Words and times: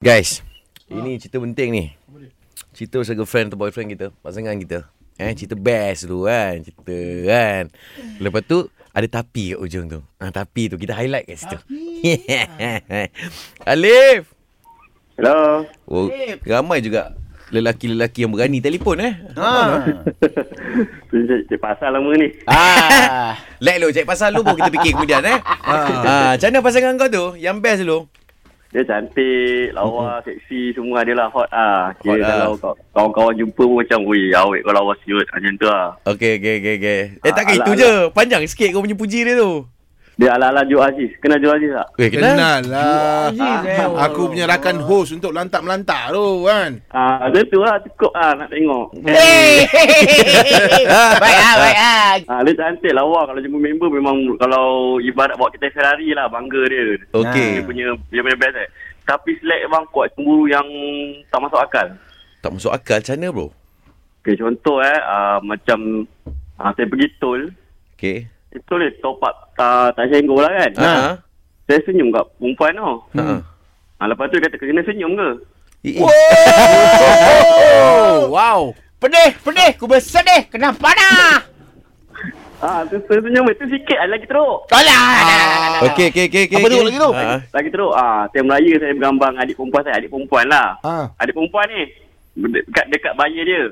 Guys, 0.00 0.40
ini 0.88 1.20
cerita 1.20 1.36
penting 1.36 1.76
ni. 1.76 1.84
Cerita 2.72 3.04
pasal 3.04 3.20
girlfriend 3.20 3.52
atau 3.52 3.60
boyfriend 3.60 3.92
kita, 3.92 4.08
pasangan 4.24 4.56
kita. 4.56 4.88
Eh, 5.20 5.36
cerita 5.36 5.52
best 5.52 6.08
dulu 6.08 6.24
kan, 6.24 6.56
cerita 6.64 6.96
kan. 7.28 7.68
Lepas 8.16 8.40
tu 8.48 8.64
ada 8.96 9.04
tapi 9.04 9.52
kat 9.52 9.60
ujung 9.60 9.92
tu. 9.92 10.00
Ah, 10.16 10.32
tapi 10.32 10.72
tu 10.72 10.80
kita 10.80 10.96
highlight 10.96 11.28
kat 11.28 11.44
situ. 11.44 11.52
Alif. 13.76 14.32
Hello. 15.20 15.68
Oh, 15.84 16.08
ramai 16.48 16.80
juga 16.80 17.12
lelaki-lelaki 17.52 18.24
yang 18.24 18.32
berani 18.32 18.64
telefon 18.64 19.04
eh. 19.04 19.20
Ha. 19.36 19.84
Cik 21.52 21.60
pasal 21.60 21.92
lama 21.92 22.08
ni. 22.16 22.40
Ah. 22.48 23.36
Like 23.60 23.76
lu, 23.76 23.92
cek 23.92 24.08
pasal 24.08 24.32
lu 24.32 24.40
baru 24.40 24.64
kita 24.64 24.72
fikir 24.80 24.96
kemudian 24.96 25.20
eh. 25.28 25.44
Ah, 25.44 26.40
macam 26.40 26.48
mana 26.48 26.64
pasangan 26.64 26.96
kau 26.96 27.12
tu? 27.12 27.24
Yang 27.36 27.56
best 27.60 27.84
dulu. 27.84 28.08
Dia 28.70 28.86
cantik, 28.86 29.74
lawa, 29.74 30.22
seksi, 30.22 30.70
semua 30.70 31.02
dia 31.02 31.10
lah 31.12 31.26
hot 31.26 31.50
ah. 31.50 31.90
Hot 31.90 31.98
Kira 32.00 32.22
ah. 32.22 32.30
kalau 32.38 32.54
kau- 32.56 32.78
kawan-kawan 32.92 33.34
jumpa 33.34 33.58
pun 33.60 33.76
macam, 33.76 33.98
weh, 34.06 34.30
awet 34.30 34.62
kau 34.62 34.70
lawa 34.70 34.94
siut. 35.02 35.26
Macam 35.26 35.52
tu 35.52 35.66
lah. 35.66 35.98
Okey, 36.04 36.38
okey, 36.38 36.54
okey, 36.56 36.74
okey. 36.76 37.00
Eh, 37.18 37.20
Ah, 37.20 37.34
takkan 37.34 37.54
alah, 37.56 37.66
itu 37.66 37.72
je. 37.76 37.92
Panjang 38.10 38.46
sikit 38.46 38.70
kau 38.70 38.80
punya 38.80 38.94
puji 38.94 39.26
dia 39.26 39.34
tu. 39.34 39.66
Dia 40.20 40.36
ala-ala 40.36 40.68
Jo 40.68 40.84
Aziz. 40.84 41.16
Kenal 41.16 41.40
Jo 41.40 41.48
Aziz 41.56 41.72
tak? 41.72 41.88
Eh, 41.96 42.12
kenal? 42.12 42.36
Kenal 42.36 42.60
lah. 42.68 43.32
eh. 43.64 43.88
Aku 44.04 44.28
punya 44.28 44.44
rakan 44.44 44.76
host 44.84 45.16
untuk 45.16 45.32
lantak-melantak 45.32 46.12
tu 46.12 46.44
kan. 46.44 46.76
Ah, 46.92 47.24
macam 47.24 47.48
tu 47.48 47.64
lah. 47.64 47.80
Cukup 47.88 48.12
ah 48.12 48.36
nak 48.36 48.52
tengok. 48.52 49.00
Hey. 49.08 49.64
baik 51.24 51.38
ah, 51.40 51.54
baik 51.56 51.78
ah. 51.80 52.12
Ah, 52.28 52.40
dia 52.44 52.52
cantik, 52.52 52.92
lawa. 52.92 53.32
Kalau 53.32 53.40
jumpa 53.40 53.64
member 53.64 53.88
memang 53.88 54.36
kalau 54.36 55.00
ibarat 55.00 55.40
bawa 55.40 55.48
kita 55.56 55.72
Ferrari 55.72 56.12
lah. 56.12 56.28
Bangga 56.28 56.68
dia. 56.68 57.00
Okey. 57.16 57.50
Dia 57.56 57.64
punya, 57.64 57.86
dia 58.12 58.20
punya 58.20 58.36
best 58.36 58.60
eh. 58.60 58.68
Tapi 59.08 59.30
select 59.40 59.72
bang 59.72 59.84
kuat 59.88 60.12
cemburu 60.12 60.44
yang 60.52 60.68
tak 61.32 61.40
masuk 61.40 61.64
akal. 61.64 61.88
Tak 62.44 62.52
masuk 62.52 62.76
akal 62.76 63.00
macam 63.00 63.16
mana 63.16 63.28
bro? 63.32 63.48
Okay, 64.20 64.36
contoh 64.36 64.84
eh. 64.84 64.98
Ah, 65.00 65.40
macam 65.40 66.04
ah, 66.60 66.76
saya 66.76 66.84
pergi 66.84 67.08
tol. 67.16 67.48
Okey. 67.96 68.39
Itu 68.50 68.72
dia 68.82 68.90
top 68.98 69.22
up 69.22 69.54
tak, 69.54 69.94
tak 69.94 70.10
senggol 70.10 70.42
lah 70.42 70.50
kan. 70.50 70.72
Ha. 70.82 70.92
Saya 71.70 71.80
senyum 71.86 72.10
kat 72.10 72.26
perempuan 72.42 72.74
tu. 72.74 72.92
Ha. 73.14 73.38
Ha, 74.00 74.02
lepas 74.10 74.26
tu 74.26 74.42
dia 74.42 74.50
kata 74.50 74.58
kena 74.58 74.82
senyum 74.82 75.14
ke? 75.14 75.28
Oh, 76.02 76.10
wow. 78.36 78.74
Pedih, 78.98 79.30
pedih. 79.40 79.70
Ku 79.78 79.86
bersedih. 79.86 80.50
Kenapa 80.50 80.90
dah? 80.92 81.46
Ha, 82.60 82.84
tu 82.90 82.98
senyum 83.06 83.46
itu 83.48 83.64
sikit 83.70 83.96
ah, 84.02 84.08
lagi 84.10 84.26
teruk. 84.26 84.66
Tolak. 84.66 85.80
Okey, 85.94 86.10
okey, 86.10 86.24
okey. 86.26 86.42
okey, 86.50 86.56
Apa 86.58 86.66
tu, 86.66 86.78
lagi 86.82 86.98
tu? 86.98 87.10
Ha. 87.14 87.36
Lagi 87.54 87.68
teruk. 87.70 87.92
Ah, 87.94 88.26
time 88.34 88.50
raya 88.50 88.74
saya 88.82 88.92
bergambar 88.98 89.30
adik 89.38 89.54
perempuan 89.54 89.82
saya, 89.86 89.94
adik 90.02 90.10
perempuan 90.10 90.44
lah. 90.50 90.68
Ah. 90.82 91.06
Adik 91.22 91.38
perempuan 91.38 91.70
ni 91.70 91.82
dekat 92.34 92.86
dekat 92.90 93.12
bayar 93.14 93.44
dia. 93.46 93.62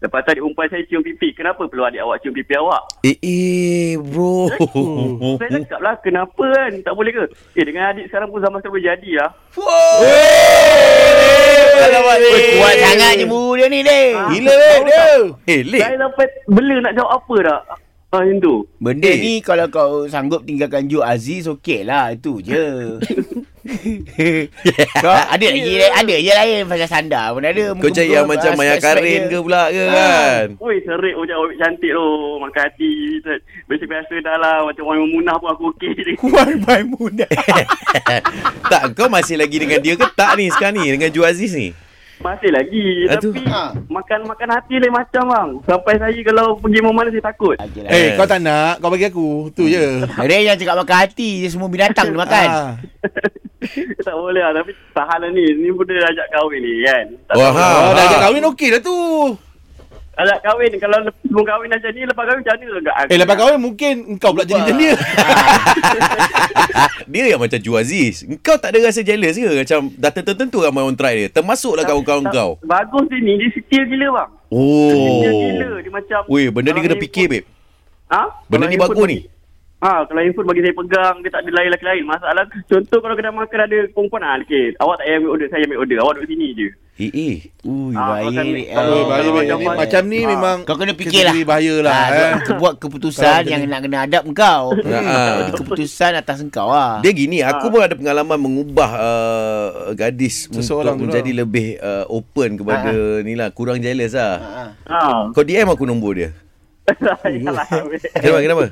Lepas 0.00 0.24
tu 0.24 0.32
adik 0.32 0.40
perempuan 0.40 0.68
saya 0.68 0.82
cium 0.88 1.04
pipi. 1.04 1.28
Kenapa 1.30 1.60
perlu 1.62 1.84
adik 1.84 2.00
awak 2.00 2.24
cium 2.24 2.32
pipi 2.32 2.56
awak? 2.56 2.80
Eh, 3.04 3.20
eh, 3.20 4.00
bro. 4.00 4.48
Saya 5.36 5.60
cakap 5.60 5.80
lah, 5.80 5.94
kenapa 6.00 6.40
kan? 6.40 6.72
Tak 6.80 6.94
boleh 6.96 7.12
ke? 7.12 7.24
Eh, 7.52 7.64
dengan 7.64 7.92
adik 7.92 8.08
sekarang 8.08 8.32
pun 8.32 8.40
zaman 8.40 8.58
sekarang 8.58 8.74
boleh 8.74 8.86
jadi 8.88 9.10
lah. 9.20 9.30
Alamak, 11.80 12.16
Oi, 12.16 12.22
Leh. 12.22 12.52
kuat 12.56 12.76
sangat 12.78 13.12
cemburu 13.16 13.52
dia 13.56 13.66
ni, 13.68 13.80
Leh. 13.80 14.08
Ah. 14.12 14.28
Gila 14.28 14.56
dia. 14.82 15.04
Eh, 15.46 15.60
Lek. 15.64 15.80
Saya 15.82 15.96
sampai 15.98 16.26
bela 16.46 16.76
nak 16.80 16.92
jawab 16.94 17.12
apa 17.14 17.34
dah. 17.42 17.60
Ah, 18.10 18.26
tu. 18.42 18.66
Benda 18.82 19.06
Eh. 19.06 19.16
ni 19.16 19.32
kalau 19.38 19.70
kau 19.70 20.02
sanggup 20.04 20.42
tinggalkan 20.42 20.90
Jo 20.90 20.98
Aziz 20.98 21.46
okey 21.46 21.84
lah 21.84 22.10
itu 22.10 22.42
je. 22.42 22.98
kau 25.04 25.12
ada 25.14 25.46
lagi 25.46 25.72
ada 25.78 26.14
je 26.18 26.32
lain 26.34 26.66
pasal 26.66 26.88
sandar 26.90 27.30
pun 27.32 27.44
ada. 27.46 27.64
Kau 27.78 27.90
cari 27.90 28.10
yang 28.10 28.26
macam 28.26 28.50
Maya 28.58 28.76
Karin 28.82 29.30
ke 29.30 29.38
pula 29.38 29.70
ke 29.70 29.84
kan? 29.86 30.46
Oi, 30.58 30.76
serik 30.82 31.14
macam 31.14 31.36
awet 31.44 31.56
cantik 31.58 31.92
tu. 31.94 32.06
Makan 32.40 32.60
hati. 32.66 32.92
Biasa-biasa 33.70 34.14
dah 34.22 34.36
lah. 34.40 34.56
Macam 34.66 34.84
orang 34.90 35.02
memunah 35.06 35.36
pun 35.38 35.48
aku 35.54 35.64
okey 35.76 36.18
my 36.66 36.82
muda. 36.86 37.28
tak, 38.72 38.82
kau 38.98 39.06
masih 39.06 39.38
lagi 39.38 39.56
dengan 39.62 39.78
dia 39.78 39.94
ke 39.94 40.06
tak 40.14 40.34
ni 40.36 40.50
sekarang 40.50 40.82
ni? 40.82 40.90
Dengan 40.90 41.10
Ju 41.14 41.22
Aziz 41.22 41.54
ni? 41.54 41.70
Masih 42.20 42.52
lagi. 42.52 43.08
Aduh. 43.08 43.32
Tapi 43.32 43.48
Ha. 43.48 43.72
makan-makan 43.88 44.48
hati 44.52 44.76
lain 44.76 44.92
macam 44.92 45.24
bang. 45.24 45.48
Sampai 45.64 45.96
saya 45.96 46.20
kalau 46.20 46.60
pergi 46.60 46.80
mana-mana 46.80 47.08
saya 47.08 47.24
takut. 47.24 47.56
Eh, 47.80 48.12
kau 48.12 48.28
tak 48.28 48.40
nak, 48.40 48.76
kau 48.78 48.92
bagi 48.92 49.08
aku. 49.08 49.48
Tu 49.50 49.72
je. 49.72 50.04
Dia 50.28 50.44
yang 50.44 50.54
cakap 50.54 50.76
makan 50.78 50.96
hati 51.00 51.30
je 51.40 51.48
semua 51.48 51.66
binatang 51.66 52.12
dia 52.12 52.20
makan. 52.20 52.48
Ah. 52.50 52.70
tak 54.06 54.14
boleh 54.14 54.42
lah. 54.42 54.52
Tapi 54.54 54.72
tahan 54.92 55.18
lah 55.18 55.30
ni. 55.32 55.44
Ni 55.54 55.68
pun 55.72 55.84
dia 55.84 56.04
ajak 56.04 56.26
kahwin 56.28 56.60
ni 56.60 56.84
kan. 56.84 57.04
Tak 57.24 57.34
Wah, 57.34 57.48
tahu. 57.48 57.56
ha. 57.56 57.68
Oh, 57.80 57.92
dah 57.92 58.04
ajak 58.04 58.20
kahwin 58.20 58.44
okey 58.52 58.68
dah 58.68 58.80
tu. 58.80 58.96
Ajak 60.20 60.38
kahwin. 60.44 60.72
Kalau 60.76 60.96
sebelum 61.24 61.44
kahwin 61.48 61.68
macam 61.72 61.90
ni. 61.90 62.02
Lepas 62.04 62.24
kahwin 62.28 62.40
macam 62.44 62.54
mana? 62.54 62.72
Agak 62.76 62.94
Eh, 63.08 63.18
lepas 63.18 63.36
kahwin 63.40 63.60
mungkin 63.60 63.94
engkau 64.12 64.30
pula 64.36 64.44
jadi 64.44 64.60
macam 64.60 64.76
dia. 64.82 64.92
Dia 67.10 67.24
yang 67.34 67.40
macam 67.40 67.58
Ju 67.58 67.72
Aziz. 67.74 68.22
Kau 68.44 68.60
tak 68.60 68.76
ada 68.76 68.92
rasa 68.92 69.00
jealous 69.00 69.34
ke? 69.34 69.48
Macam 69.48 69.80
dah 69.96 70.10
tentu-tentu 70.12 70.60
ramai 70.60 70.84
orang 70.84 70.98
try 70.98 71.14
dia. 71.16 71.28
Termasuklah 71.32 71.88
kawan-kawan 71.88 72.28
kau. 72.28 72.50
Bagus 72.62 73.04
dia 73.08 73.18
ni. 73.18 73.40
Dia 73.40 73.48
setia 73.50 73.82
gila 73.88 74.06
bang. 74.14 74.30
Oh. 74.52 74.92
Setia 74.92 75.30
gila. 75.32 75.68
Dia 75.80 75.92
macam. 75.92 76.20
Weh, 76.28 76.46
benda 76.52 76.70
ni 76.70 76.80
kena 76.84 76.96
fikir, 77.00 77.26
babe. 77.26 77.46
Ha? 78.10 78.22
Benda 78.46 78.66
ni 78.68 78.76
bagus 78.76 79.06
ni. 79.08 79.18
Ha, 79.80 80.04
kalau 80.04 80.20
handphone 80.20 80.44
bagi 80.44 80.60
saya 80.60 80.76
pegang, 80.76 81.16
dia 81.24 81.32
tak 81.32 81.40
ada 81.40 81.50
lain 81.56 81.68
lelaki 81.72 81.86
lain. 81.88 82.04
Masalah, 82.04 82.44
contoh 82.68 83.00
kalau 83.00 83.16
kedai 83.16 83.32
makan 83.32 83.60
ada 83.64 83.78
perempuan, 83.88 84.20
ha, 84.28 84.36
okay, 84.36 84.76
awak 84.76 85.00
tak 85.00 85.08
payah 85.08 85.16
ambil 85.24 85.30
order, 85.32 85.48
saya 85.48 85.64
ambil 85.64 85.80
order. 85.80 85.96
Awak 86.04 86.12
duduk 86.20 86.28
sini 86.28 86.46
je. 86.52 86.68
Eh, 87.00 87.08
eh. 87.10 87.36
Ui, 87.62 87.92
Ah, 87.92 88.20
baik. 88.20 88.26
makan- 88.30 88.46
eh. 88.52 88.66
kalau- 88.68 88.92
Oh, 88.92 89.02
bahaya, 89.02 89.20
kalau 89.20 89.32
bahaya. 89.32 89.40
macam 89.40 89.56
Ni, 89.56 89.66
macam 89.74 90.02
ni 90.04 90.18
Ah. 90.18 90.28
memang 90.28 90.56
Kau 90.62 90.76
kena 90.76 90.92
fikirlah. 90.92 91.16
kategori 91.26 91.42
bahaya 91.42 91.74
lah. 91.80 91.92
Ah, 91.92 92.08
kan. 92.10 92.32
kau 92.42 92.54
buat 92.56 92.74
keputusan 92.76 93.40
yang 93.46 93.62
nak 93.64 93.80
kena 93.82 93.98
adab 94.04 94.22
kau. 94.30 94.64
Ah. 94.84 95.34
Jadi 95.40 95.52
keputusan 95.56 96.12
atas 96.14 96.36
engkau 96.38 96.68
lah. 96.68 97.00
Dia 97.00 97.10
gini, 97.10 97.40
aku 97.40 97.66
Ha. 97.66 97.70
pun 97.70 97.80
ada 97.80 97.94
pengalaman 97.94 98.36
mengubah 98.36 98.90
uh, 98.94 99.68
gadis 99.92 100.44
Seseorang 100.46 100.94
untuk 100.94 101.00
tu 101.00 101.04
menjadi 101.08 101.30
lah. 101.30 101.38
lebih 101.40 101.66
uh, 101.78 102.04
open 102.06 102.50
kepada 102.56 102.92
ni 103.20 103.32
lah, 103.32 103.48
kurang 103.50 103.78
jealous 103.78 104.12
lah. 104.12 104.36
Ah. 104.36 104.68
Ha. 104.86 104.98
Kau 105.30 105.40
DM 105.40 105.66
aku 105.66 105.82
nombor 105.82 106.14
dia. 106.14 106.30
Yalah. 107.40 107.66
Kenapa? 108.12 108.38
Kenapa? 108.40 108.64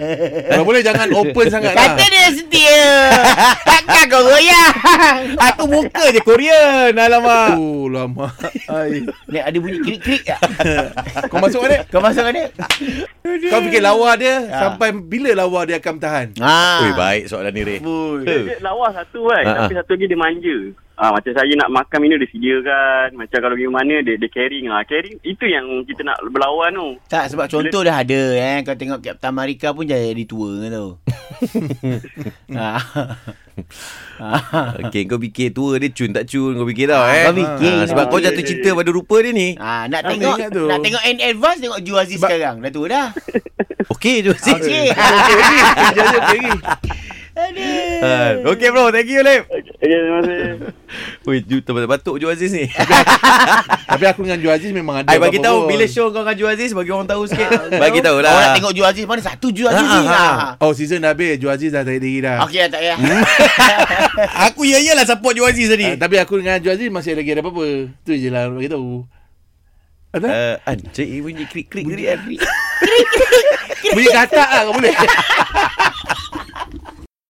Kalau 0.44 0.64
boleh 0.64 0.80
jangan 0.80 1.08
open 1.12 1.46
sangat 1.54 1.72
lah. 1.72 1.94
Kata 1.94 2.04
dia 2.04 2.26
setia. 2.30 2.80
Takkan 3.60 4.04
kau 4.06 4.22
goyang. 4.22 4.74
aku 5.48 5.62
muka 5.66 6.04
je 6.08 6.20
Korean. 6.20 6.92
Alamak. 6.92 7.54
Oh, 7.78 7.86
lama. 7.86 8.28
Ai. 8.68 9.00
Ni 9.26 9.38
ada 9.38 9.56
bunyi 9.56 9.80
krik-krik 9.80 10.22
tak? 10.22 10.38
Kau 11.26 11.38
masuk 11.38 11.64
mana? 11.64 11.82
Kau 11.86 11.98
masuk 11.98 12.20
mana? 12.22 12.46
Kau 13.48 13.60
fikir 13.60 13.80
lawa 13.80 14.14
dia 14.14 14.44
Ah. 14.48 14.60
sampai 14.68 14.92
bila 14.92 15.32
lawa 15.34 15.64
dia 15.64 15.76
akan 15.76 15.92
bertahan? 15.96 16.26
Ha. 16.36 16.58
Ui, 16.80 16.90
baik 16.92 17.22
soalan 17.26 17.50
ni. 17.50 17.62
Dia, 17.64 17.78
dia 18.20 18.58
lawa 18.60 18.92
satu 18.92 19.26
kan, 19.26 19.42
Ha, 19.42 19.52
tapi 19.62 19.74
satu 19.74 19.90
lagi 19.92 20.06
dia 20.06 20.18
manja. 20.18 20.56
Ah 20.98 21.14
macam 21.14 21.30
saya 21.30 21.54
nak 21.54 21.70
makan 21.70 21.98
minum 22.00 22.18
dia 22.18 22.26
sediakan. 22.26 23.14
Macam 23.14 23.38
kalau 23.38 23.54
pergi 23.54 23.70
mana 23.70 23.94
dia 24.02 24.14
dia 24.14 24.28
caring 24.28 24.66
ah. 24.66 24.82
Caring 24.82 25.14
itu 25.22 25.44
yang 25.44 25.62
kita 25.82 26.02
nak 26.02 26.18
berlawan 26.26 26.74
tu. 26.74 26.88
Tak 27.06 27.30
sebab 27.30 27.46
contoh 27.46 27.80
dah 27.80 28.02
ada 28.02 28.22
eh. 28.34 28.58
Kau 28.60 28.74
tengok 28.74 28.98
Captain 29.00 29.30
America 29.30 29.70
pun 29.70 29.86
jadi 29.86 30.22
tua 30.24 30.58
kan 30.58 30.70
tu. 30.72 30.88
ha. 32.58 32.70
Okay, 34.80 35.02
kau 35.04 35.18
fikir 35.18 35.50
tua 35.50 35.78
dia 35.78 35.86
cun 35.88 36.10
tak 36.10 36.26
cun. 36.26 36.50
Kau 36.52 36.66
fikir 36.66 36.86
tau 36.88 37.06
eh. 37.06 37.24
Kau 37.24 37.34
fikir. 37.36 37.74
Ah, 37.76 37.86
sebab 37.86 38.04
kau 38.08 38.18
jatuh 38.18 38.42
cinta 38.42 38.70
pada 38.72 38.90
rupa 38.90 39.16
dia 39.20 39.30
ni. 39.30 39.54
Ha, 39.54 39.86
nak 39.86 40.00
Ah, 40.00 40.08
tengok 40.08 40.36
tu. 40.50 40.64
nak 40.66 40.78
tengok 40.80 41.02
in 41.04 41.18
advance 41.20 41.58
tengok 41.60 41.78
Ju 41.80 41.92
Aziz 41.94 42.18
Sebab- 42.18 42.26
sekarang. 42.28 42.54
Dah 42.58 42.70
tua 42.70 42.86
dah. 42.88 43.06
Okay 43.88 44.20
je. 44.20 44.30
Aziz. 44.30 44.52
Okey. 44.52 44.84
Lagi. 44.90 45.58
Kerja 45.72 46.02
je 46.04 46.18
okey 46.18 46.40
lagi. 46.42 46.50
Aduh. 47.38 48.02
Ah, 48.02 48.30
Okay 48.50 48.68
bro, 48.68 48.90
thank 48.90 49.06
you 49.06 49.22
Lip. 49.22 49.46
Okay, 49.78 49.94
terima 49.94 50.18
kasih. 50.18 51.38
Ju 51.62 51.86
batuk 51.86 52.18
Ju 52.18 52.26
Aziz 52.26 52.50
ni. 52.50 52.66
Tapi 53.86 54.04
aku 54.04 54.26
dengan 54.26 54.42
Ju 54.42 54.50
Aziz 54.50 54.74
memang 54.74 54.98
ada 54.98 55.06
Ai 55.06 55.22
bagi 55.22 55.38
tahu 55.38 55.64
bila 55.64 55.86
show 55.86 56.10
kau 56.10 56.20
dengan 56.20 56.34
Ju 56.34 56.46
Aziz 56.46 56.74
bagi 56.74 56.90
orang 56.90 57.06
tahu 57.06 57.22
sikit. 57.24 57.46
bagi 57.70 58.02
tahu 58.02 58.18
Orang 58.18 58.26
nak 58.26 58.42
lah. 58.42 58.54
tengok 58.58 58.74
Ju 58.74 58.82
Aziz 58.82 59.06
mana 59.06 59.22
satu 59.22 59.54
Ju 59.54 59.64
Aziz 59.64 59.78
Ha, 59.78 59.94
ni. 59.94 60.04
ha, 60.04 60.18
Ha. 60.18 60.48
Oh 60.58 60.74
season 60.74 60.98
dah 60.98 61.14
habis 61.14 61.38
Ju 61.38 61.46
Aziz 61.46 61.70
dah 61.70 61.86
tak 61.86 61.94
diri 61.94 62.18
dah 62.18 62.42
Okey 62.42 62.66
tak 62.66 62.82
payah. 62.82 62.98
Aku 64.50 64.66
ya 64.66 64.82
iyalah 64.82 65.06
support 65.06 65.32
Ju 65.32 65.46
Aziz 65.46 65.70
tadi. 65.70 65.86
uh, 65.86 65.94
Tapi 65.94 66.18
aku 66.18 66.42
dengan 66.42 66.58
Ju 66.58 66.68
Aziz 66.68 66.90
Masih 66.90 67.14
lagi 67.14 67.30
ada 67.30 67.40
apa-apa 67.40 67.66
Tu 68.02 68.18
je 68.18 68.28
lah 68.28 68.50
Bagi 68.50 68.66
tahu 68.66 69.06
Ada? 70.10 70.26
Uh, 70.58 70.74
cik 70.90 71.22
bunyi 71.22 71.46
krik-krik 71.46 71.86
tadi 71.86 72.04
An. 72.08 72.20
Bunyi 73.88 74.08
katak 74.10 74.48
lah 74.48 74.62
kau 74.66 74.74
boleh 74.74 74.90